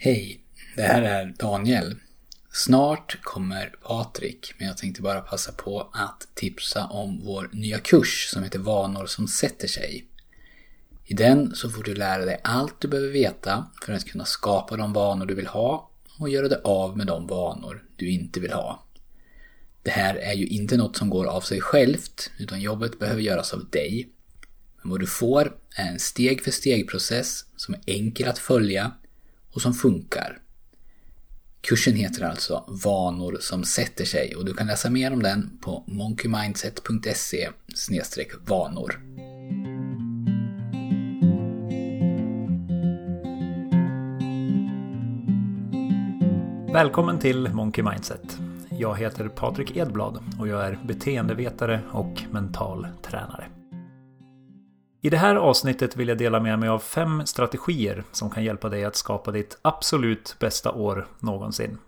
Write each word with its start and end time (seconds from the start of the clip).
Hej, 0.00 0.40
det 0.76 0.82
här 0.82 1.02
är 1.02 1.34
Daniel. 1.38 1.94
Snart 2.52 3.18
kommer 3.22 3.66
Patrik, 3.66 4.54
men 4.58 4.66
jag 4.68 4.76
tänkte 4.76 5.02
bara 5.02 5.20
passa 5.20 5.52
på 5.52 5.90
att 5.92 6.28
tipsa 6.34 6.86
om 6.86 7.20
vår 7.24 7.50
nya 7.52 7.78
kurs 7.78 8.28
som 8.32 8.42
heter 8.42 8.58
Vanor 8.58 9.06
som 9.06 9.28
sätter 9.28 9.68
sig. 9.68 10.06
I 11.04 11.14
den 11.14 11.54
så 11.54 11.70
får 11.70 11.82
du 11.82 11.94
lära 11.94 12.24
dig 12.24 12.40
allt 12.44 12.80
du 12.80 12.88
behöver 12.88 13.08
veta 13.12 13.66
för 13.84 13.92
att 13.92 14.04
kunna 14.04 14.24
skapa 14.24 14.76
de 14.76 14.92
vanor 14.92 15.26
du 15.26 15.34
vill 15.34 15.46
ha 15.46 15.90
och 16.18 16.28
göra 16.28 16.48
dig 16.48 16.60
av 16.64 16.96
med 16.96 17.06
de 17.06 17.26
vanor 17.26 17.84
du 17.96 18.10
inte 18.10 18.40
vill 18.40 18.52
ha. 18.52 18.86
Det 19.82 19.90
här 19.90 20.14
är 20.14 20.34
ju 20.34 20.46
inte 20.46 20.76
något 20.76 20.96
som 20.96 21.10
går 21.10 21.24
av 21.26 21.40
sig 21.40 21.60
självt, 21.60 22.30
utan 22.38 22.60
jobbet 22.60 22.98
behöver 22.98 23.22
göras 23.22 23.52
av 23.52 23.70
dig. 23.70 24.08
Men 24.82 24.90
vad 24.90 25.00
du 25.00 25.06
får 25.06 25.56
är 25.76 25.88
en 25.88 25.98
steg 25.98 26.44
för 26.44 26.50
steg 26.50 26.88
process 26.88 27.44
som 27.56 27.74
är 27.74 27.80
enkel 27.86 28.28
att 28.28 28.38
följa 28.38 28.92
och 29.58 29.62
som 29.62 29.74
funkar. 29.74 30.38
Kursen 31.60 31.94
heter 31.94 32.22
alltså 32.22 32.64
Vanor 32.84 33.36
som 33.40 33.64
sätter 33.64 34.04
sig 34.04 34.36
och 34.36 34.44
du 34.44 34.54
kan 34.54 34.66
läsa 34.66 34.90
mer 34.90 35.12
om 35.12 35.22
den 35.22 35.58
på 35.60 35.84
monkeymindset.se 35.86 37.50
vanor. 38.46 39.00
Välkommen 46.72 47.18
till 47.18 47.48
Monkey 47.48 47.84
Mindset. 47.84 48.38
Jag 48.70 48.98
heter 48.98 49.28
Patrik 49.28 49.76
Edblad 49.76 50.22
och 50.38 50.48
jag 50.48 50.66
är 50.66 50.78
beteendevetare 50.86 51.80
och 51.92 52.22
mental 52.30 52.86
tränare. 53.02 53.57
I 55.08 55.10
det 55.10 55.16
här 55.16 55.36
avsnittet 55.36 55.96
vill 55.96 56.08
jag 56.08 56.18
dela 56.18 56.40
med 56.40 56.58
mig 56.58 56.68
av 56.68 56.78
fem 56.78 57.26
strategier 57.26 58.04
som 58.12 58.30
kan 58.30 58.44
hjälpa 58.44 58.68
dig 58.68 58.84
att 58.84 58.96
skapa 58.96 59.30
ditt 59.30 59.58
absolut 59.62 60.36
bästa 60.38 60.72
år 60.72 61.06
någonsin. 61.18 61.78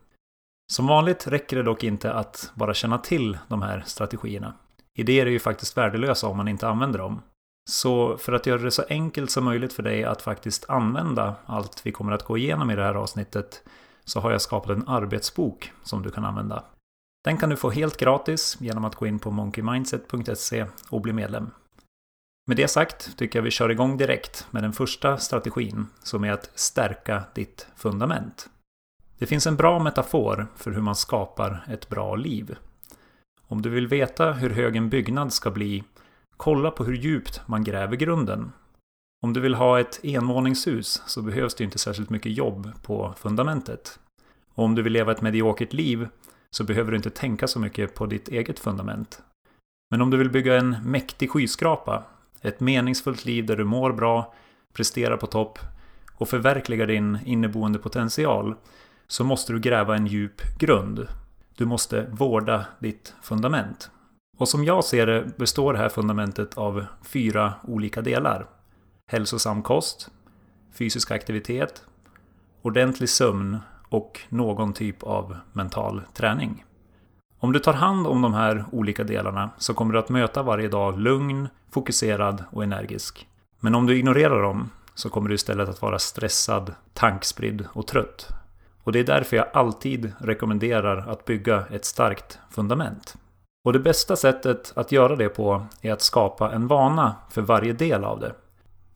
Som 0.72 0.86
vanligt 0.86 1.26
räcker 1.26 1.56
det 1.56 1.62
dock 1.62 1.84
inte 1.84 2.12
att 2.12 2.52
bara 2.54 2.74
känna 2.74 2.98
till 2.98 3.38
de 3.48 3.62
här 3.62 3.84
strategierna. 3.86 4.54
Idéer 4.98 5.26
är 5.26 5.30
ju 5.30 5.38
faktiskt 5.38 5.76
värdelösa 5.76 6.26
om 6.26 6.36
man 6.36 6.48
inte 6.48 6.68
använder 6.68 6.98
dem. 6.98 7.22
Så 7.70 8.16
för 8.16 8.32
att 8.32 8.46
göra 8.46 8.62
det 8.62 8.70
så 8.70 8.84
enkelt 8.88 9.30
som 9.30 9.44
möjligt 9.44 9.72
för 9.72 9.82
dig 9.82 10.04
att 10.04 10.22
faktiskt 10.22 10.70
använda 10.70 11.34
allt 11.46 11.80
vi 11.86 11.92
kommer 11.92 12.12
att 12.12 12.24
gå 12.24 12.38
igenom 12.38 12.70
i 12.70 12.76
det 12.76 12.82
här 12.82 12.94
avsnittet 12.94 13.62
så 14.04 14.20
har 14.20 14.30
jag 14.30 14.42
skapat 14.42 14.76
en 14.76 14.88
arbetsbok 14.88 15.72
som 15.82 16.02
du 16.02 16.10
kan 16.10 16.24
använda. 16.24 16.64
Den 17.24 17.36
kan 17.36 17.50
du 17.50 17.56
få 17.56 17.70
helt 17.70 17.96
gratis 17.96 18.56
genom 18.60 18.84
att 18.84 18.94
gå 18.94 19.06
in 19.06 19.18
på 19.18 19.30
monkeymindset.se 19.30 20.66
och 20.90 21.00
bli 21.00 21.12
medlem. 21.12 21.50
Med 22.50 22.56
det 22.56 22.68
sagt 22.68 23.16
tycker 23.16 23.38
jag 23.38 23.44
vi 23.44 23.50
kör 23.50 23.68
igång 23.68 23.96
direkt 23.96 24.46
med 24.50 24.62
den 24.62 24.72
första 24.72 25.16
strategin 25.16 25.86
som 26.02 26.24
är 26.24 26.32
att 26.32 26.50
stärka 26.54 27.24
ditt 27.34 27.66
fundament. 27.76 28.48
Det 29.18 29.26
finns 29.26 29.46
en 29.46 29.56
bra 29.56 29.78
metafor 29.78 30.46
för 30.56 30.70
hur 30.70 30.80
man 30.80 30.96
skapar 30.96 31.64
ett 31.68 31.88
bra 31.88 32.16
liv. 32.16 32.56
Om 33.46 33.62
du 33.62 33.70
vill 33.70 33.86
veta 33.86 34.32
hur 34.32 34.50
hög 34.50 34.76
en 34.76 34.90
byggnad 34.90 35.32
ska 35.32 35.50
bli, 35.50 35.84
kolla 36.36 36.70
på 36.70 36.84
hur 36.84 36.94
djupt 36.94 37.40
man 37.46 37.64
gräver 37.64 37.96
grunden. 37.96 38.52
Om 39.22 39.32
du 39.32 39.40
vill 39.40 39.54
ha 39.54 39.80
ett 39.80 40.00
envåningshus 40.02 41.02
så 41.06 41.22
behövs 41.22 41.54
det 41.54 41.64
inte 41.64 41.78
särskilt 41.78 42.10
mycket 42.10 42.36
jobb 42.36 42.70
på 42.82 43.14
fundamentet. 43.18 43.98
Och 44.54 44.64
om 44.64 44.74
du 44.74 44.82
vill 44.82 44.92
leva 44.92 45.12
ett 45.12 45.22
mediokert 45.22 45.72
liv 45.72 46.08
så 46.50 46.64
behöver 46.64 46.90
du 46.90 46.96
inte 46.96 47.10
tänka 47.10 47.46
så 47.46 47.58
mycket 47.58 47.94
på 47.94 48.06
ditt 48.06 48.28
eget 48.28 48.58
fundament. 48.58 49.22
Men 49.90 50.02
om 50.02 50.10
du 50.10 50.16
vill 50.16 50.30
bygga 50.30 50.58
en 50.58 50.76
mäktig 50.84 51.30
skyskrapa 51.30 52.04
ett 52.42 52.60
meningsfullt 52.60 53.24
liv 53.24 53.46
där 53.46 53.56
du 53.56 53.64
mår 53.64 53.92
bra, 53.92 54.34
presterar 54.72 55.16
på 55.16 55.26
topp 55.26 55.58
och 56.14 56.28
förverkligar 56.28 56.86
din 56.86 57.18
inneboende 57.24 57.78
potential 57.78 58.54
så 59.06 59.24
måste 59.24 59.52
du 59.52 59.60
gräva 59.60 59.96
en 59.96 60.06
djup 60.06 60.58
grund. 60.58 61.06
Du 61.56 61.66
måste 61.66 62.06
vårda 62.10 62.66
ditt 62.78 63.14
fundament. 63.22 63.90
Och 64.38 64.48
som 64.48 64.64
jag 64.64 64.84
ser 64.84 65.06
det 65.06 65.36
består 65.36 65.72
det 65.72 65.78
här 65.78 65.88
fundamentet 65.88 66.58
av 66.58 66.84
fyra 67.02 67.54
olika 67.62 68.02
delar. 68.02 68.46
Hälsosam 69.06 69.62
kost, 69.62 70.10
fysisk 70.72 71.10
aktivitet, 71.10 71.84
ordentlig 72.62 73.08
sömn 73.08 73.58
och 73.88 74.20
någon 74.28 74.72
typ 74.72 75.02
av 75.02 75.36
mental 75.52 76.02
träning. 76.14 76.64
Om 77.42 77.52
du 77.52 77.58
tar 77.58 77.72
hand 77.72 78.06
om 78.06 78.22
de 78.22 78.34
här 78.34 78.64
olika 78.72 79.04
delarna 79.04 79.50
så 79.58 79.74
kommer 79.74 79.92
du 79.92 79.98
att 79.98 80.08
möta 80.08 80.42
varje 80.42 80.68
dag 80.68 80.98
lugn, 80.98 81.48
fokuserad 81.70 82.44
och 82.50 82.62
energisk. 82.62 83.26
Men 83.60 83.74
om 83.74 83.86
du 83.86 83.98
ignorerar 83.98 84.42
dem 84.42 84.70
så 84.94 85.10
kommer 85.10 85.28
du 85.28 85.34
istället 85.34 85.68
att 85.68 85.82
vara 85.82 85.98
stressad, 85.98 86.74
tankspridd 86.94 87.66
och 87.72 87.86
trött. 87.86 88.28
Och 88.82 88.92
det 88.92 88.98
är 88.98 89.04
därför 89.04 89.36
jag 89.36 89.46
alltid 89.52 90.12
rekommenderar 90.18 91.10
att 91.10 91.24
bygga 91.24 91.64
ett 91.70 91.84
starkt 91.84 92.38
fundament. 92.50 93.14
Och 93.64 93.72
det 93.72 93.78
bästa 93.78 94.16
sättet 94.16 94.72
att 94.76 94.92
göra 94.92 95.16
det 95.16 95.28
på 95.28 95.66
är 95.82 95.92
att 95.92 96.02
skapa 96.02 96.52
en 96.52 96.66
vana 96.66 97.14
för 97.30 97.42
varje 97.42 97.72
del 97.72 98.04
av 98.04 98.20
det. 98.20 98.32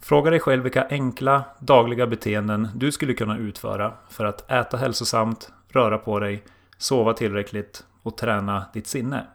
Fråga 0.00 0.30
dig 0.30 0.40
själv 0.40 0.62
vilka 0.62 0.88
enkla, 0.88 1.44
dagliga 1.58 2.06
beteenden 2.06 2.68
du 2.74 2.92
skulle 2.92 3.14
kunna 3.14 3.38
utföra 3.38 3.92
för 4.08 4.24
att 4.24 4.50
äta 4.50 4.76
hälsosamt, 4.76 5.52
röra 5.68 5.98
på 5.98 6.18
dig, 6.18 6.44
sova 6.78 7.12
tillräckligt 7.12 7.84
och 8.04 8.16
träna 8.16 8.64
ditt 8.72 8.86
sinne. 8.86 9.26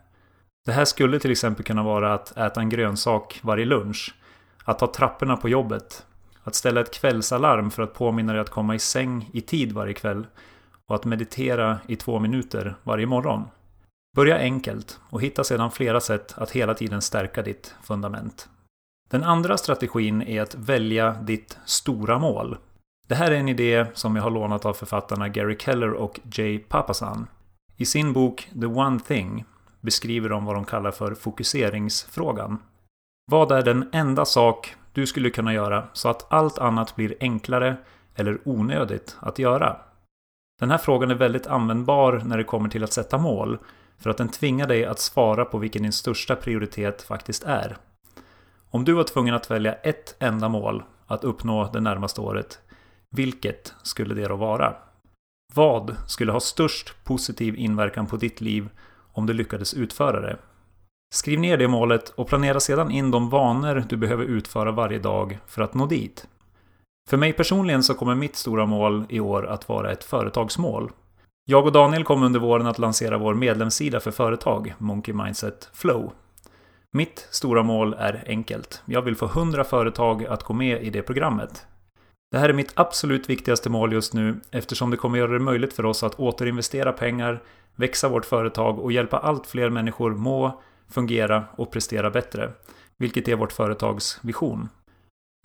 Det 0.66 0.72
här 0.72 0.85
skulle 0.85 1.19
till 1.19 1.31
exempel 1.31 1.66
kunna 1.66 1.84
vara 1.84 2.13
att 2.13 2.38
äta 2.38 2.59
en 2.59 2.69
grönsak 2.69 3.40
varje 3.44 3.66
lunch, 3.66 4.16
att 4.63 4.80
ta 4.80 4.94
trapporna 4.94 5.38
på 5.38 5.50
jobbet, 5.50 6.06
att 6.44 6.56
ställa 6.56 6.81
ett 6.81 6.94
kvällsalarm 6.94 7.72
för 7.72 7.84
att 7.84 7.94
påminna 7.94 8.34
dig 8.34 8.41
att 8.41 8.50
komma 8.50 8.75
i 8.75 8.80
säng 8.80 9.30
i 9.34 9.41
tid 9.41 9.72
varje 9.72 9.94
kväll 9.94 10.28
och 10.88 10.96
att 10.96 11.06
meditera 11.06 11.80
i 11.88 11.96
två 11.96 12.19
minuter 12.19 12.75
varje 12.84 13.06
morgon. 13.06 13.47
Börja 14.16 14.38
enkelt 14.38 15.00
och 15.09 15.22
hitta 15.22 15.44
sedan 15.44 15.72
flera 15.72 16.00
sätt 16.01 16.34
att 16.38 16.51
hela 16.51 16.74
tiden 16.74 17.01
stärka 17.01 17.41
ditt 17.41 17.75
fundament. 17.84 18.50
Den 19.09 19.24
andra 19.24 19.57
strategin 19.57 20.22
är 20.22 20.41
att 20.41 20.56
välja 20.56 21.12
ditt 21.12 21.57
stora 21.66 22.19
mål. 22.19 22.57
Det 23.07 23.16
här 23.16 23.31
är 23.31 23.36
en 23.36 23.50
idé 23.50 23.86
som 23.94 24.16
jag 24.16 24.24
har 24.24 24.31
lånat 24.31 24.66
av 24.66 24.74
författarna 24.74 25.30
Gary 25.30 25.57
Keller 25.59 25.94
och 25.94 26.19
Jay 26.34 26.59
Papasan. 26.59 27.28
I 27.82 27.86
sin 27.86 28.14
bok 28.14 28.50
The 28.62 28.66
One 28.66 29.00
Thing 29.00 29.46
beskriver 29.82 30.30
de 30.30 30.46
vad 30.46 30.56
de 30.56 30.66
kallar 30.66 30.92
för 30.92 31.16
fokuseringsfrågan. 31.16 32.58
Vad 33.32 33.52
är 33.52 33.62
den 33.62 33.90
enda 33.92 34.26
sak 34.26 34.76
du 34.94 35.08
skulle 35.08 35.30
kunna 35.30 35.54
göra 35.54 35.88
så 35.94 36.10
att 36.10 36.34
allt 36.34 36.58
annat 36.58 36.96
blir 36.96 37.16
enklare 37.20 37.78
eller 38.16 38.40
onödigt 38.46 39.18
att 39.20 39.40
göra? 39.40 39.78
Den 40.60 40.72
här 40.72 40.78
frågan 40.78 41.12
är 41.12 41.16
väldigt 41.16 41.48
användbar 41.48 42.22
när 42.26 42.38
det 42.38 42.44
kommer 42.44 42.70
till 42.70 42.84
att 42.84 42.94
sätta 42.94 43.18
mål 43.18 43.58
för 43.98 44.10
att 44.10 44.18
den 44.18 44.30
tvingar 44.30 44.68
dig 44.68 44.86
att 44.86 45.00
svara 45.00 45.46
på 45.46 45.58
vilken 45.58 45.84
din 45.84 45.92
största 45.92 46.36
prioritet 46.36 47.02
faktiskt 47.02 47.44
är. 47.44 47.78
Om 48.70 48.86
du 48.86 48.94
var 48.94 49.04
tvungen 49.04 49.36
att 49.36 49.52
välja 49.52 49.74
ett 49.74 50.16
enda 50.20 50.50
mål 50.50 50.84
att 51.08 51.24
uppnå 51.24 51.70
det 51.74 51.80
närmaste 51.80 52.22
året, 52.22 52.60
vilket 53.10 53.74
skulle 53.84 54.14
det 54.14 54.28
då 54.28 54.36
vara? 54.36 54.76
Vad 55.54 55.96
skulle 56.08 56.32
ha 56.32 56.40
störst 56.40 57.04
positiv 57.04 57.56
inverkan 57.56 58.08
på 58.08 58.18
ditt 58.18 58.42
liv 58.42 58.70
om 59.14 59.26
du 59.26 59.34
lyckades 59.34 59.74
utföra 59.74 60.22
det? 60.22 60.38
Skriv 61.14 61.40
ner 61.40 61.58
det 61.58 61.68
målet 61.68 62.10
och 62.10 62.28
planera 62.28 62.60
sedan 62.60 62.92
in 62.92 63.12
de 63.12 63.30
vanor 63.30 63.84
du 63.90 63.98
behöver 63.98 64.26
utföra 64.26 64.72
varje 64.72 65.00
dag 65.00 65.40
för 65.48 65.62
att 65.62 65.74
nå 65.74 65.86
dit. 65.86 66.28
För 67.10 67.18
mig 67.18 67.34
personligen 67.34 67.84
så 67.84 67.94
kommer 67.94 68.16
mitt 68.16 68.36
stora 68.36 68.66
mål 68.66 69.06
i 69.10 69.20
år 69.20 69.48
att 69.48 69.70
vara 69.70 69.92
ett 69.92 70.04
företagsmål. 70.04 70.92
Jag 71.46 71.66
och 71.66 71.72
Daniel 71.72 72.04
kommer 72.04 72.26
under 72.26 72.40
våren 72.40 72.68
att 72.68 72.80
lansera 72.80 73.18
vår 73.18 73.34
medlemssida 73.34 74.00
för 74.00 74.12
företag, 74.12 74.74
Monkey 74.78 75.14
Mindset 75.14 75.70
Flow. 75.74 76.12
Mitt 76.92 77.28
stora 77.31 77.64
mål 77.64 77.96
är 78.00 78.24
enkelt. 78.28 78.81
Jag 78.86 79.02
vill 79.02 79.16
få 79.16 79.26
100 79.26 79.64
företag 79.64 80.26
att 80.26 80.44
gå 80.44 80.54
med 80.54 80.84
i 80.84 80.90
det 80.90 81.02
programmet. 81.02 81.66
Det 82.32 82.38
här 82.38 82.50
är 82.50 82.54
mitt 82.54 82.72
absolut 82.76 83.30
viktigaste 83.30 83.70
mål 83.70 83.94
just 83.94 84.14
nu 84.14 84.40
eftersom 84.52 84.92
det 84.92 84.98
kommer 84.98 85.18
göra 85.18 85.31
det 85.31 85.40
möjligt 85.40 85.74
för 85.74 85.86
oss 85.86 86.04
att 86.04 86.20
återinvestera 86.20 86.92
pengar, 86.94 87.44
växa 87.76 88.10
vårt 88.10 88.26
företag 88.26 88.80
och 88.80 88.92
hjälpa 88.92 89.18
allt 89.18 89.48
fler 89.48 89.70
människor 89.70 90.12
må, 90.16 90.62
fungera 90.90 91.46
och 91.56 91.72
prestera 91.72 92.10
bättre. 92.10 92.52
Vilket 92.98 93.28
är 93.28 93.36
vårt 93.36 93.52
företags 93.52 94.20
vision. 94.22 94.70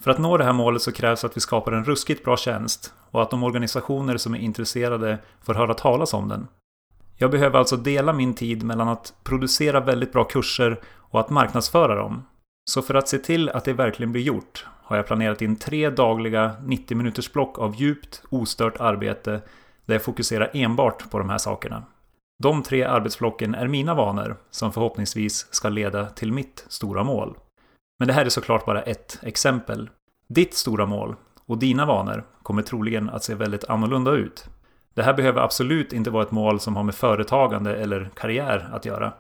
För 0.03 0.11
att 0.11 0.19
nå 0.19 0.37
det 0.37 0.45
här 0.45 0.53
målet 0.53 0.83
så 0.83 0.93
krävs 0.93 1.25
att 1.25 1.37
vi 1.37 1.41
skapar 1.41 1.73
en 1.73 1.85
ruskigt 1.85 2.25
bra 2.25 2.37
tjänst 2.37 2.93
och 3.11 3.23
att 3.23 3.31
de 3.31 3.43
organisationer 3.43 4.17
som 4.17 4.35
är 4.35 4.39
intresserade 4.39 5.19
får 5.43 5.55
höra 5.55 5.75
talas 5.75 6.15
om 6.15 6.29
den. 6.29 6.49
Jag 7.17 7.31
behöver 7.31 7.59
alltså 7.59 7.77
dela 7.77 8.13
min 8.13 8.35
tid 8.35 8.63
mellan 8.63 8.89
att 8.89 9.15
producera 9.23 9.81
väldigt 9.81 10.13
bra 10.13 10.25
kurser 10.25 10.81
och 10.87 11.21
att 11.21 11.31
marknadsföra 11.31 11.95
dem. 11.95 12.23
Så 12.71 12.83
för 12.83 12.95
att 12.95 13.09
se 13.09 13.19
till 13.19 13.49
att 13.49 13.65
det 13.65 13.73
verkligen 13.73 14.13
blir 14.13 14.23
gjort 14.23 14.67
har 14.85 14.97
jag 14.97 15.07
planerat 15.07 15.43
in 15.43 15.57
tre 15.57 15.91
dagliga 15.91 16.53
90 16.65 16.97
minuters 16.97 17.33
block 17.33 17.59
av 17.59 17.75
djupt, 17.75 18.23
ostört 18.31 18.81
arbete 18.81 19.41
där 19.87 19.95
jag 19.95 20.03
fokuserar 20.03 20.51
enbart 20.55 21.11
på 21.11 21.19
de 21.19 21.31
här 21.31 21.39
sakerna. 21.39 21.85
De 22.43 22.63
tre 22.63 22.85
arbetsblocken 22.85 23.55
är 23.55 23.69
mina 23.69 23.95
vanor 23.95 24.37
som 24.51 24.73
förhoppningsvis 24.73 25.47
ska 25.51 25.69
leda 25.69 26.07
till 26.07 26.33
mitt 26.33 26.65
stora 26.69 27.05
mål. 27.05 27.37
Men 27.99 28.09
det 28.09 28.15
här 28.15 28.25
är 28.25 28.29
såklart 28.29 28.67
bara 28.67 28.83
ett 28.83 29.19
exempel. 29.23 29.91
Ditt 30.29 30.55
stora 30.55 30.87
mål, 30.87 31.17
och 31.47 31.59
dina 31.59 31.87
vanor 31.87 32.25
kommer 32.43 32.63
troligen 32.63 33.11
att 33.11 33.25
se 33.25 33.35
väldigt 33.35 33.65
annorlunda 33.65 34.11
ut. 34.11 34.49
Det 34.95 35.03
här 35.03 35.15
behöver 35.15 35.41
absolut 35.41 35.93
inte 35.93 36.11
vara 36.11 36.23
ett 36.23 36.31
mål 36.31 36.61
som 36.61 36.77
har 36.77 36.83
med 36.83 36.95
företagande 36.95 37.77
eller 37.77 38.11
karriär 38.15 38.69
att 38.73 38.85
göra. 38.85 39.13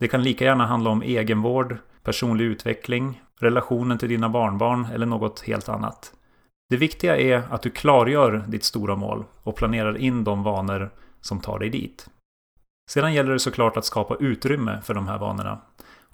Det 0.00 0.08
kan 0.08 0.22
lika 0.22 0.44
gärna 0.44 0.66
handla 0.66 0.90
om 0.90 1.02
egenvård, 1.02 1.78
personlig 2.02 2.44
utveckling, 2.44 3.22
relationen 3.38 3.98
till 3.98 4.08
dina 4.08 4.28
barnbarn 4.28 4.86
eller 4.94 5.06
något 5.06 5.40
helt 5.40 5.68
annat. 5.68 6.12
Det 6.70 6.76
viktiga 6.76 7.16
är 7.16 7.42
att 7.50 7.62
du 7.62 7.70
klargör 7.70 8.44
ditt 8.48 8.64
stora 8.64 8.96
mål 8.96 9.24
och 9.42 9.56
planerar 9.56 9.96
in 9.96 10.24
de 10.24 10.42
vanor 10.42 10.90
som 11.20 11.40
tar 11.40 11.58
dig 11.58 11.70
dit. 11.70 12.06
Sedan 12.90 13.14
gäller 13.14 13.32
det 13.32 13.38
såklart 13.38 13.76
att 13.76 13.84
skapa 13.84 14.16
utrymme 14.20 14.80
för 14.84 14.94
de 14.94 15.08
här 15.08 15.18
vanorna. 15.18 15.60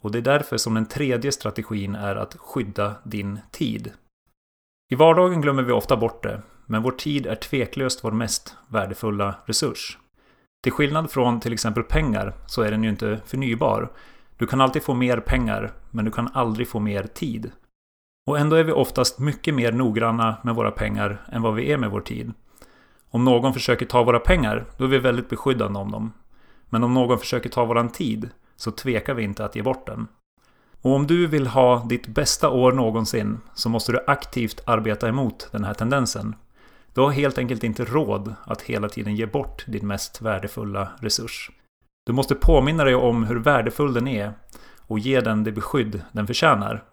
Och 0.01 0.13
det 0.13 0.19
är 0.19 0.23
därför 0.23 0.57
som 0.57 0.75
den 0.75 0.87
tredje 0.87 1.33
strategin 1.33 1.95
är 1.95 2.17
att 2.17 2.37
skydda 2.37 2.95
din 3.05 3.41
tid. 3.51 3.93
I 4.91 4.95
vardagen 4.95 5.41
glömmer 5.41 5.63
vi 5.63 5.73
ofta 5.73 5.97
bort 5.97 6.23
det, 6.23 6.43
men 6.67 6.83
vår 6.83 6.93
tid 6.93 7.27
är 7.27 7.35
tveklöst 7.35 8.05
vår 8.05 8.13
mest 8.13 8.57
värdefulla 8.69 9.35
resurs. 9.45 9.99
Till 10.63 10.73
skillnad 10.73 11.11
från 11.11 11.41
till 11.41 11.53
exempel 11.53 11.83
pengar 11.83 12.33
så 12.47 12.63
är 12.63 12.71
den 12.71 12.85
ju 12.85 12.91
inte 12.91 13.21
förnybar. 13.27 13.93
Du 14.39 14.47
kan 14.47 14.61
alltid 14.61 14.83
få 14.83 14.95
mer 14.95 15.21
pengar, 15.21 15.73
men 15.91 16.05
du 16.05 16.11
kan 16.11 16.29
aldrig 16.35 16.69
få 16.69 16.81
mer 16.81 17.03
tid. 17.03 17.51
Och 18.27 18.39
ändå 18.39 18.57
är 18.57 18.65
vi 18.65 18.73
oftast 18.73 19.19
mycket 19.19 19.55
mer 19.55 19.73
noggranna 19.73 20.37
med 20.43 20.55
våra 20.55 20.71
pengar 20.71 21.23
än 21.33 21.43
vad 21.43 21.55
vi 21.55 21.73
är 21.73 21.79
med 21.79 21.91
vår 21.91 22.01
tid. 22.01 22.33
Om 23.11 23.25
någon 23.25 23.55
försöker 23.55 23.87
ta 23.87 24.03
våra 24.05 24.21
pengar, 24.21 24.65
då 24.77 24.85
är 24.85 24.89
vi 24.89 24.99
väldigt 24.99 25.29
beskyddande 25.29 25.79
om 25.79 25.91
dem. 25.91 26.13
Men 26.69 26.85
om 26.85 26.95
någon 26.95 27.19
försöker 27.19 27.49
ta 27.49 27.65
våran 27.65 27.89
tid, 27.89 28.31
så 28.57 28.71
tvekar 28.71 29.15
vi 29.15 29.23
inte 29.23 29.45
att 29.45 29.57
ge 29.57 29.63
bort 29.63 29.87
den. 29.87 30.07
Och 30.83 30.95
om 30.95 31.07
du 31.07 31.27
vill 31.27 31.47
ha 31.47 31.85
ditt 31.85 32.07
bästa 32.07 32.51
år 32.51 32.73
någonsin 32.73 33.41
så 33.55 33.69
måste 33.69 33.93
du 33.93 34.05
aktivt 34.07 34.63
arbeta 34.67 35.09
emot 35.09 35.49
den 35.53 35.65
här 35.65 35.75
tendensen. 35.75 36.35
Du 36.95 37.01
har 37.01 37.11
helt 37.11 37.39
enkelt 37.39 37.65
inte 37.65 37.85
råd 37.85 38.35
att 38.45 38.63
hela 38.63 38.89
tiden 38.89 39.17
ge 39.17 39.27
bort 39.27 39.65
din 39.67 39.87
mest 39.87 40.23
värdefulla 40.23 40.89
resurs. 41.01 41.51
Du 42.09 42.15
måste 42.15 42.35
påminna 42.35 42.85
dig 42.85 42.95
om 42.95 43.25
hur 43.25 43.37
värdefull 43.37 43.95
den 43.95 44.09
är 44.09 44.33
och 44.79 44.99
ge 44.99 45.21
den 45.21 45.45
det 45.45 45.53
beskydd 45.53 46.03
den 46.13 46.27
förtjänar. 46.27 46.85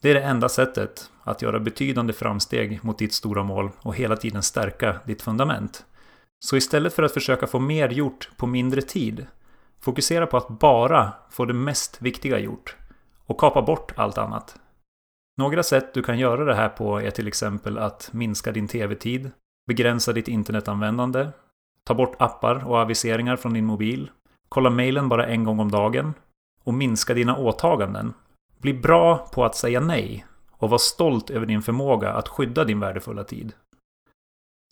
Det 0.00 0.10
är 0.10 0.14
det 0.14 0.22
enda 0.22 0.48
sättet 0.48 1.10
att 1.22 1.42
göra 1.42 1.60
betydande 1.60 2.12
framsteg 2.12 2.84
mot 2.84 2.98
ditt 2.98 3.12
stora 3.12 3.42
mål 3.42 3.70
och 3.82 3.96
hela 3.96 4.16
tiden 4.16 4.42
stärka 4.42 5.00
ditt 5.04 5.22
fundament. 5.22 5.84
Så 6.44 6.56
istället 6.56 6.94
för 6.94 7.02
att 7.02 7.12
försöka 7.12 7.46
få 7.46 7.58
mer 7.58 7.88
gjort 7.88 8.30
på 8.36 8.46
mindre 8.46 8.82
tid, 8.82 9.26
fokusera 9.80 10.26
på 10.26 10.36
att 10.36 10.48
bara 10.48 11.12
få 11.30 11.44
det 11.44 11.54
mest 11.54 12.02
viktiga 12.02 12.38
gjort 12.38 12.76
och 13.26 13.40
kapa 13.40 13.62
bort 13.62 13.92
allt 13.96 14.18
annat. 14.18 14.56
Några 15.36 15.62
sätt 15.62 15.94
du 15.94 16.02
kan 16.02 16.18
göra 16.18 16.44
det 16.44 16.54
här 16.54 16.68
på 16.68 17.00
är 17.00 17.10
till 17.10 17.28
exempel 17.28 17.78
att 17.78 18.10
minska 18.12 18.52
din 18.52 18.68
tv-tid, 18.68 19.30
begränsa 19.66 20.12
ditt 20.12 20.28
internetanvändande, 20.28 21.28
ta 21.84 21.94
bort 21.94 22.16
appar 22.18 22.66
och 22.66 22.78
aviseringar 22.78 23.36
från 23.36 23.52
din 23.52 23.66
mobil, 23.66 24.10
kolla 24.54 24.70
mejlen 24.70 25.08
bara 25.08 25.26
en 25.26 25.44
gång 25.44 25.60
om 25.60 25.70
dagen 25.70 26.14
och 26.64 26.74
minska 26.74 27.14
dina 27.14 27.36
åtaganden. 27.36 28.14
Bli 28.58 28.74
bra 28.74 29.28
på 29.32 29.44
att 29.44 29.56
säga 29.56 29.80
nej 29.80 30.26
och 30.50 30.70
var 30.70 30.78
stolt 30.78 31.30
över 31.30 31.46
din 31.46 31.62
förmåga 31.62 32.12
att 32.12 32.28
skydda 32.28 32.64
din 32.64 32.80
värdefulla 32.80 33.24
tid. 33.24 33.52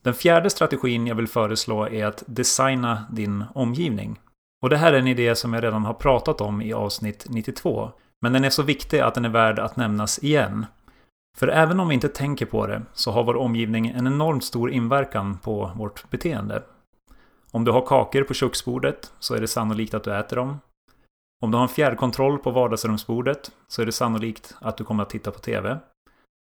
Den 0.02 0.14
fjärde 0.14 0.50
strategin 0.50 1.06
jag 1.06 1.14
vill 1.14 1.29
föreslå 1.29 1.88
är 1.88 2.06
att 2.06 2.23
designa 2.26 3.06
din 3.11 3.44
omgivning. 3.55 4.20
Och 4.62 4.70
det 4.70 4.76
här 4.76 4.93
är 4.93 4.99
en 4.99 5.06
idé 5.06 5.34
som 5.34 5.55
jag 5.55 5.64
redan 5.64 5.85
har 5.85 5.94
pratat 5.94 6.40
om 6.40 6.62
i 6.62 6.73
avsnitt 6.73 7.26
92. 7.28 7.90
Men 8.20 8.32
den 8.32 8.44
är 8.44 8.50
så 8.50 8.62
viktig 8.62 9.00
att 9.00 9.14
den 9.14 9.25
är 9.25 9.28
värd 9.28 9.58
att 9.58 9.76
nämnas 9.76 10.19
igen. 10.19 10.67
För 11.38 11.49
även 11.49 11.81
om 11.81 11.88
vi 11.88 11.94
inte 11.94 12.08
tänker 12.08 12.46
på 12.46 12.67
det 12.67 12.82
så 12.93 13.11
har 13.11 13.25
vår 13.25 13.37
omgivning 13.37 13.87
en 13.87 14.06
enormt 14.06 14.44
stor 14.44 14.70
inverkan 14.70 15.38
på 15.38 15.73
vårt 15.76 16.11
beteende. 16.11 16.62
Om 17.54 17.64
du 17.64 17.70
har 17.70 17.87
kakor 17.87 18.22
på 18.22 18.34
köksbordet 18.34 19.12
så 19.19 19.34
är 19.34 19.40
det 19.40 19.49
sannolikt 19.49 19.94
att 19.94 20.04
du 20.04 20.14
äter 20.14 20.37
dem. 20.37 20.60
Om 21.43 21.50
du 21.50 21.56
har 21.56 21.62
en 21.62 21.69
fjärrkontroll 21.69 22.38
på 22.38 22.50
vardagsrumsbordet 22.50 23.50
så 23.69 23.82
är 23.82 23.87
det 23.87 23.93
sannolikt 23.93 24.54
att 24.60 24.76
du 24.76 24.84
kommer 24.84 25.02
att 25.02 25.10
titta 25.10 25.31
på 25.31 25.38
TV. 25.38 25.78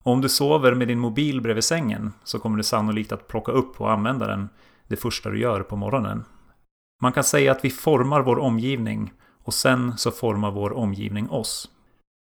Och 0.04 0.12
om 0.12 0.20
du 0.20 0.28
sover 0.28 0.74
med 0.74 0.88
din 0.88 0.98
mobil 0.98 1.40
bredvid 1.40 1.64
sängen 1.64 2.12
så 2.24 2.38
kommer 2.38 2.56
du 2.56 2.62
sannolikt 2.62 3.12
att 3.12 3.28
plocka 3.28 3.52
upp 3.52 3.80
och 3.80 3.90
använda 3.90 4.26
den 4.26 4.48
det 4.88 4.96
första 4.96 5.30
du 5.30 5.38
gör 5.38 5.62
på 5.62 5.76
morgonen. 5.76 6.24
Man 7.02 7.12
kan 7.12 7.24
säga 7.24 7.52
att 7.52 7.64
vi 7.64 7.70
formar 7.70 8.20
vår 8.20 8.38
omgivning 8.38 9.12
och 9.44 9.54
sen 9.54 9.98
så 9.98 10.10
formar 10.10 10.50
vår 10.50 10.72
omgivning 10.72 11.30
oss. 11.30 11.70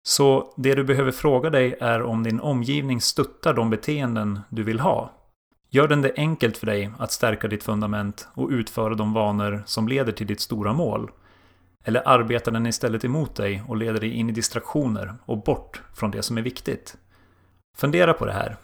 Så 0.08 0.54
det 0.56 0.74
du 0.74 0.84
behöver 0.84 1.12
fråga 1.12 1.50
dig 1.50 1.76
är 1.80 2.02
om 2.02 2.22
din 2.22 2.40
omgivning 2.40 3.00
stöttar 3.00 3.54
de 3.54 3.70
beteenden 3.70 4.40
du 4.48 4.62
vill 4.62 4.80
ha. 4.80 5.10
Gör 5.74 5.88
den 5.88 6.02
det 6.02 6.12
enkelt 6.16 6.56
för 6.56 6.66
dig 6.66 6.90
att 6.98 7.12
stärka 7.12 7.48
ditt 7.48 7.62
fundament 7.62 8.28
och 8.34 8.48
utföra 8.48 8.94
de 8.94 9.12
vanor 9.12 9.62
som 9.66 9.88
leder 9.88 10.12
till 10.12 10.26
ditt 10.26 10.40
stora 10.40 10.72
mål? 10.72 11.10
Eller 11.84 12.08
arbetar 12.08 12.52
den 12.52 12.66
istället 12.66 13.04
emot 13.04 13.36
dig 13.36 13.62
och 13.68 13.76
leder 13.76 14.00
dig 14.00 14.10
in 14.10 14.30
i 14.30 14.32
distraktioner 14.32 15.14
och 15.24 15.42
bort 15.42 15.82
från 15.94 16.10
det 16.10 16.22
som 16.22 16.38
är 16.38 16.42
viktigt? 16.42 16.96
Fundera 17.76 18.14
på 18.14 18.26
det 18.26 18.32
här 18.32 18.56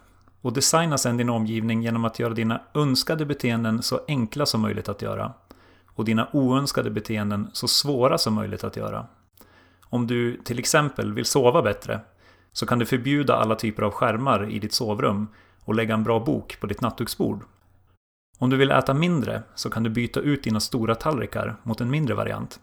och 0.43 0.53
designa 0.53 0.99
sedan 0.99 1.17
din 1.17 1.29
omgivning 1.29 1.83
genom 1.83 2.05
att 2.05 2.19
göra 2.19 2.35
dina 2.35 2.63
önskade 2.75 3.27
beteenden 3.27 3.83
så 3.83 4.01
enkla 4.09 4.47
som 4.47 4.61
möjligt 4.61 4.89
att 4.89 5.03
göra 5.03 5.33
och 5.87 6.05
dina 6.05 6.29
oönskade 6.33 6.91
beteenden 6.91 7.51
så 7.53 7.69
svåra 7.69 8.19
som 8.19 8.35
möjligt 8.35 8.65
att 8.65 8.77
göra. 8.77 9.07
Om 9.83 10.07
du 10.07 10.37
till 10.37 10.59
exempel 10.59 11.13
vill 11.13 11.25
sova 11.25 11.63
bättre 11.63 12.01
så 12.53 12.67
kan 12.67 12.79
du 12.79 12.87
förbjuda 12.87 13.37
alla 13.37 13.55
typer 13.55 13.83
av 13.83 13.91
skärmar 13.91 14.51
i 14.51 14.59
ditt 14.59 14.73
sovrum 14.73 15.29
och 15.69 15.75
lägga 15.75 15.95
en 15.95 16.05
bra 16.05 16.21
bok 16.21 16.61
på 16.61 16.67
ditt 16.67 16.81
nattduksbord. 16.81 17.45
Om 18.39 18.51
du 18.51 18.57
vill 18.57 18.71
äta 18.71 18.95
mindre 18.95 19.43
så 19.55 19.71
kan 19.71 19.83
du 19.83 19.91
byta 19.91 20.21
ut 20.21 20.43
dina 20.43 20.61
stora 20.61 20.95
tallrikar 20.95 21.57
mot 21.63 21.81
en 21.81 21.91
mindre 21.91 22.15
variant. 22.15 22.61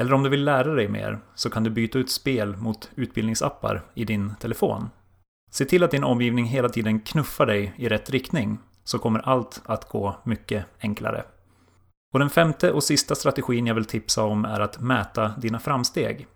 Eller 0.00 0.12
om 0.12 0.22
du 0.22 0.28
vill 0.28 0.44
lära 0.44 0.74
dig 0.74 0.88
mer 0.88 1.18
så 1.34 1.50
kan 1.50 1.64
du 1.64 1.70
byta 1.70 1.98
ut 1.98 2.10
spel 2.10 2.56
mot 2.56 2.90
utbildningsappar 2.94 3.82
i 3.94 4.04
din 4.04 4.34
telefon. 4.34 4.88
Se 5.50 5.64
till 5.64 5.82
att 5.82 5.90
din 5.90 6.04
omgivning 6.04 6.44
hela 6.44 6.68
tiden 6.68 7.00
knuffar 7.00 7.46
dig 7.46 7.74
i 7.76 7.88
rätt 7.88 8.10
riktning 8.10 8.58
så 8.84 8.98
kommer 8.98 9.28
allt 9.28 9.62
att 9.64 9.88
gå 9.88 10.16
mycket 10.24 10.66
enklare. 10.80 11.24
Och 12.12 12.18
den 12.18 12.30
femte 12.30 12.72
och 12.72 12.84
sista 12.84 13.14
strategin 13.14 13.66
jag 13.66 13.74
vill 13.74 13.84
tipsa 13.84 14.24
om 14.24 14.44
är 14.44 14.60
att 14.60 14.80
mäta 14.80 15.28
dina 15.38 15.58
framsteg. 15.58 16.26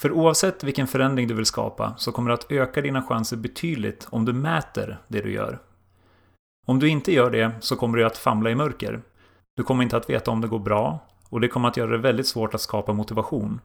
För 0.00 0.12
oavsett 0.12 0.64
vilken 0.64 0.86
förändring 0.86 1.28
du 1.28 1.34
vill 1.34 1.46
skapa 1.46 1.94
så 1.96 2.12
kommer 2.12 2.30
det 2.30 2.34
att 2.34 2.52
öka 2.52 2.80
dina 2.80 3.02
chanser 3.02 3.36
betydligt 3.36 4.06
om 4.10 4.24
du 4.24 4.32
mäter 4.32 4.98
det 5.08 5.20
du 5.20 5.32
gör. 5.32 5.58
Om 6.66 6.78
du 6.78 6.88
inte 6.88 7.12
gör 7.12 7.30
det 7.30 7.52
så 7.60 7.76
kommer 7.76 7.98
du 7.98 8.04
att 8.04 8.18
famla 8.18 8.50
i 8.50 8.54
mörker. 8.54 9.02
Du 9.56 9.62
kommer 9.62 9.82
inte 9.82 9.96
att 9.96 10.10
veta 10.10 10.30
om 10.30 10.40
det 10.40 10.48
går 10.48 10.58
bra 10.58 10.98
och 11.28 11.40
det 11.40 11.48
kommer 11.48 11.68
att 11.68 11.76
göra 11.76 11.90
det 11.90 11.98
väldigt 11.98 12.26
svårt 12.26 12.54
att 12.54 12.60
skapa 12.60 12.92
motivation. 12.92 13.60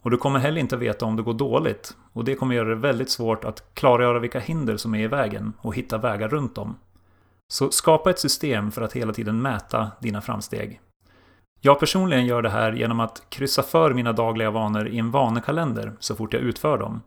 Och 0.00 0.10
du 0.10 0.16
kommer 0.16 0.38
heller 0.38 0.60
inte 0.60 0.76
veta 0.76 1.06
om 1.06 1.16
det 1.16 1.22
går 1.22 1.34
dåligt 1.34 1.96
och 2.12 2.24
det 2.24 2.34
kommer 2.34 2.54
göra 2.54 2.68
det 2.68 2.74
väldigt 2.74 3.10
svårt 3.10 3.44
att 3.44 3.74
klargöra 3.74 4.18
vilka 4.18 4.40
hinder 4.40 4.76
som 4.76 4.94
är 4.94 5.04
i 5.04 5.06
vägen 5.06 5.52
och 5.60 5.74
hitta 5.74 5.98
vägar 5.98 6.28
runt 6.28 6.54
dem. 6.54 6.76
Så 7.52 7.70
skapa 7.70 8.10
ett 8.10 8.18
system 8.18 8.72
för 8.72 8.82
att 8.82 8.92
hela 8.92 9.12
tiden 9.12 9.42
mäta 9.42 9.90
dina 10.00 10.20
framsteg. 10.20 10.80
Jag 11.66 11.80
personligen 11.80 12.26
gör 12.26 12.42
det 12.42 12.50
här 12.50 12.72
genom 12.72 13.00
att 13.00 13.22
kryssa 13.28 13.62
för 13.62 13.94
mina 13.94 14.12
dagliga 14.12 14.50
vanor 14.50 14.88
i 14.88 14.98
en 14.98 15.10
vanekalender 15.10 15.92
så 15.98 16.16
fort 16.16 16.32
jag 16.32 16.42
utför 16.42 16.78
dem. 16.78 17.02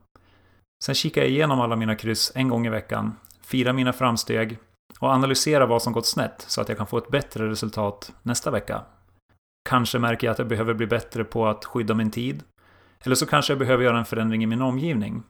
Sen 0.84 0.96
kikar 0.96 1.22
jag 1.22 1.30
igenom 1.30 1.62
alla 1.62 1.76
mina 1.76 1.96
kryss 1.96 2.32
en 2.36 2.50
gång 2.50 2.68
i 2.68 2.70
veckan, 2.70 3.16
firar 3.42 3.74
mina 3.74 3.94
framsteg 3.94 4.58
och 5.00 5.10
analyserar 5.10 5.68
vad 5.68 5.82
som 5.82 5.94
gått 5.94 6.08
snett 6.08 6.46
så 6.48 6.62
att 6.62 6.70
jag 6.70 6.78
kan 6.78 6.88
få 6.88 6.98
ett 6.98 7.08
bättre 7.08 7.50
resultat 7.50 8.14
nästa 8.24 8.52
vecka. 8.52 8.82
Kanske 9.70 10.00
märker 10.00 10.28
jag 10.28 10.32
att 10.32 10.40
jag 10.40 10.48
behöver 10.48 10.74
bli 10.74 10.88
bättre 10.88 11.24
på 11.24 11.48
att 11.48 11.66
skydda 11.66 11.94
min 11.94 12.12
tid. 12.12 12.44
Eller 13.04 13.16
så 13.16 13.26
kanske 13.26 13.54
jag 13.54 13.60
behöver 13.60 13.84
göra 13.84 13.98
en 13.98 14.06
förändring 14.06 14.44
i 14.44 14.48
min 14.48 14.62
omgivning. 14.62 15.24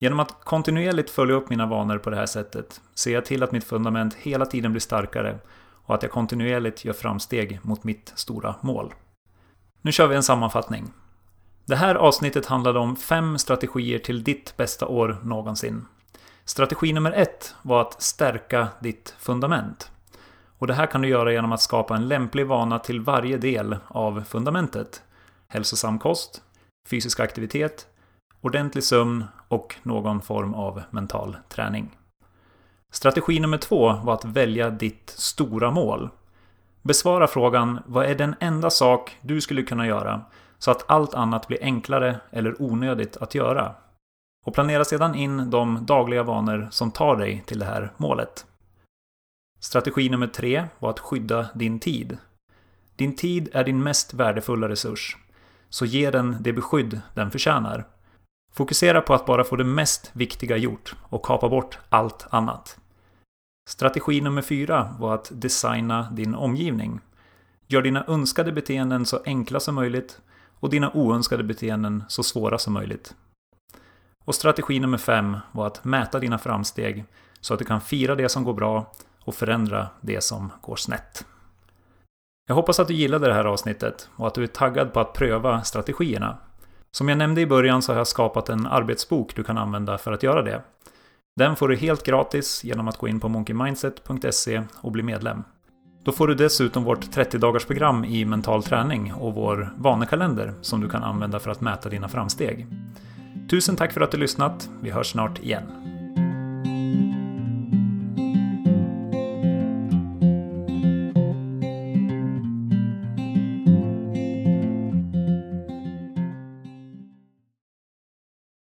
Genom 0.00 0.20
att 0.20 0.44
kontinuerligt 0.44 1.10
följa 1.10 1.34
upp 1.34 1.50
mina 1.50 1.66
vanor 1.66 1.98
på 1.98 2.10
det 2.10 2.16
här 2.16 2.26
sättet 2.26 2.80
ser 2.94 3.12
jag 3.12 3.24
till 3.24 3.42
att 3.42 3.52
mitt 3.52 3.64
fundament 3.64 4.14
hela 4.14 4.46
tiden 4.46 4.72
blir 4.72 4.80
starkare 4.80 5.38
och 5.84 5.94
att 5.94 6.02
jag 6.02 6.12
kontinuerligt 6.12 6.84
gör 6.84 6.92
framsteg 6.92 7.60
mot 7.62 7.84
mitt 7.84 8.12
stora 8.14 8.54
mål. 8.60 8.94
Nu 9.82 9.92
kör 9.92 10.06
vi 10.06 10.16
en 10.16 10.22
sammanfattning. 10.22 10.92
Det 11.64 11.76
här 11.76 11.94
avsnittet 11.94 12.46
handlade 12.46 12.78
om 12.78 12.96
fem 12.96 13.38
strategier 13.38 13.98
till 13.98 14.24
ditt 14.24 14.56
bästa 14.56 14.86
år 14.86 15.20
någonsin. 15.22 15.86
Strategi 16.44 16.92
nummer 16.92 17.12
ett 17.12 17.54
var 17.62 17.80
att 17.80 18.02
stärka 18.02 18.68
ditt 18.80 19.14
fundament. 19.18 19.90
Och 20.58 20.66
det 20.66 20.74
här 20.74 20.86
kan 20.86 21.02
du 21.02 21.08
göra 21.08 21.32
genom 21.32 21.52
att 21.52 21.60
skapa 21.60 21.96
en 21.96 22.08
lämplig 22.08 22.46
vana 22.46 22.78
till 22.78 23.00
varje 23.00 23.36
del 23.36 23.76
av 23.88 24.24
fundamentet. 24.24 25.02
Hälsosam 25.48 25.98
kost, 25.98 26.42
fysisk 26.88 27.20
aktivitet, 27.20 27.86
ordentlig 28.40 28.84
sömn 28.84 29.24
och 29.48 29.76
någon 29.82 30.22
form 30.22 30.54
av 30.54 30.82
mental 30.90 31.36
träning. 31.48 31.96
Strategi 32.92 33.40
nummer 33.40 33.58
två 33.58 33.92
var 33.92 34.14
att 34.14 34.24
välja 34.24 34.70
ditt 34.70 35.14
stora 35.16 35.70
mål. 35.70 36.08
Besvara 36.82 37.26
frågan 37.26 37.80
Vad 37.86 38.06
är 38.06 38.14
den 38.14 38.34
enda 38.40 38.70
sak 38.70 39.16
du 39.20 39.40
skulle 39.40 39.62
kunna 39.62 39.86
göra 39.86 40.22
så 40.58 40.70
att 40.70 40.90
allt 40.90 41.14
annat 41.14 41.48
blir 41.48 41.58
enklare 41.62 42.20
eller 42.30 42.62
onödigt 42.62 43.16
att 43.16 43.34
göra? 43.34 43.74
Och 44.46 44.54
planera 44.54 44.84
sedan 44.84 45.14
in 45.14 45.50
de 45.50 45.86
dagliga 45.86 46.22
vanor 46.22 46.68
som 46.70 46.90
tar 46.90 47.16
dig 47.16 47.42
till 47.46 47.58
det 47.58 47.64
här 47.64 47.92
målet. 47.96 48.46
Strategi 49.60 50.08
nummer 50.08 50.26
tre 50.26 50.64
var 50.78 50.90
att 50.90 51.00
skydda 51.00 51.48
din 51.54 51.80
tid. 51.80 52.18
Din 52.96 53.16
tid 53.16 53.48
är 53.52 53.64
din 53.64 53.82
mest 53.82 54.14
värdefulla 54.14 54.68
resurs, 54.68 55.16
så 55.68 55.84
ge 55.84 56.10
den 56.10 56.36
det 56.40 56.52
beskydd 56.52 57.00
den 57.14 57.30
förtjänar. 57.30 57.84
Fokusera 58.52 59.00
på 59.00 59.14
att 59.14 59.26
bara 59.26 59.44
få 59.44 59.56
det 59.56 59.64
mest 59.64 60.10
viktiga 60.12 60.56
gjort 60.56 60.94
och 61.02 61.24
kapa 61.24 61.48
bort 61.48 61.78
allt 61.88 62.26
annat. 62.30 62.78
Strategi 63.68 64.20
nummer 64.20 64.42
fyra 64.42 64.96
var 64.98 65.14
att 65.14 65.30
designa 65.34 66.10
din 66.12 66.34
omgivning. 66.34 67.00
Gör 67.66 67.82
dina 67.82 68.04
önskade 68.08 68.52
beteenden 68.52 69.06
så 69.06 69.20
enkla 69.24 69.60
som 69.60 69.74
möjligt 69.74 70.20
och 70.60 70.70
dina 70.70 70.90
oönskade 70.94 71.44
beteenden 71.44 72.04
så 72.08 72.22
svåra 72.22 72.58
som 72.58 72.72
möjligt. 72.72 73.14
Och 74.24 74.34
strategi 74.34 74.80
nummer 74.80 74.98
fem 74.98 75.36
var 75.52 75.66
att 75.66 75.84
mäta 75.84 76.18
dina 76.18 76.38
framsteg 76.38 77.04
så 77.40 77.54
att 77.54 77.58
du 77.58 77.64
kan 77.64 77.80
fira 77.80 78.14
det 78.14 78.28
som 78.28 78.44
går 78.44 78.54
bra 78.54 78.92
och 79.24 79.34
förändra 79.34 79.88
det 80.00 80.24
som 80.24 80.52
går 80.60 80.76
snett. 80.76 81.26
Jag 82.48 82.54
hoppas 82.54 82.80
att 82.80 82.88
du 82.88 82.94
gillade 82.94 83.26
det 83.26 83.34
här 83.34 83.44
avsnittet 83.44 84.08
och 84.16 84.26
att 84.26 84.34
du 84.34 84.42
är 84.42 84.46
taggad 84.46 84.92
på 84.92 85.00
att 85.00 85.12
pröva 85.12 85.62
strategierna. 85.62 86.38
Som 86.90 87.08
jag 87.08 87.18
nämnde 87.18 87.40
i 87.40 87.46
början 87.46 87.82
så 87.82 87.92
har 87.92 87.98
jag 87.98 88.06
skapat 88.06 88.48
en 88.48 88.66
arbetsbok 88.66 89.36
du 89.36 89.44
kan 89.44 89.58
använda 89.58 89.98
för 89.98 90.12
att 90.12 90.22
göra 90.22 90.42
det. 90.42 90.62
Den 91.36 91.56
får 91.56 91.68
du 91.68 91.76
helt 91.76 92.02
gratis 92.02 92.64
genom 92.64 92.88
att 92.88 92.98
gå 92.98 93.08
in 93.08 93.20
på 93.20 93.28
monkeymindset.se 93.28 94.62
och 94.80 94.92
bli 94.92 95.02
medlem. 95.02 95.44
Då 96.04 96.12
får 96.12 96.28
du 96.28 96.34
dessutom 96.34 96.84
vårt 96.84 97.04
30-dagarsprogram 97.16 98.06
i 98.06 98.24
mental 98.24 98.62
träning 98.62 99.12
och 99.14 99.34
vår 99.34 99.74
vanekalender 99.76 100.54
som 100.60 100.80
du 100.80 100.88
kan 100.88 101.02
använda 101.02 101.40
för 101.40 101.50
att 101.50 101.60
mäta 101.60 101.88
dina 101.88 102.08
framsteg. 102.08 102.66
Tusen 103.50 103.76
tack 103.76 103.92
för 103.92 104.00
att 104.00 104.10
du 104.10 104.18
lyssnat. 104.18 104.70
Vi 104.82 104.90
hörs 104.90 105.10
snart 105.10 105.38
igen. 105.38 105.91